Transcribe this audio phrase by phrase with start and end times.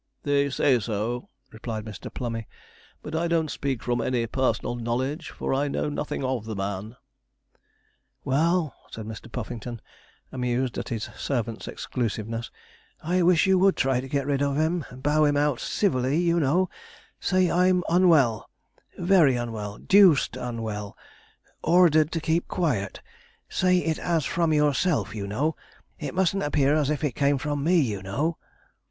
[0.23, 2.11] 'They say so,' replied Mr.
[2.11, 2.47] Plummey,
[3.03, 6.95] 'but I don't speak from any personal knowledge, for I know nothing of the man.'
[8.23, 9.31] 'Well,' said Mr.
[9.31, 9.79] Puffington,
[10.31, 12.49] amused at his servant's exclusiveness,
[13.03, 16.39] 'I wish you would try to get rid of him, bow him out civilly, you
[16.39, 16.67] know
[17.19, 18.49] say I'm unwell
[18.97, 20.97] very unwell deuced unwell
[21.63, 23.01] ordered to keep quiet
[23.49, 25.55] say it as if from yourself, you know
[25.99, 28.39] it mustn't appear as if it came from me, you know.'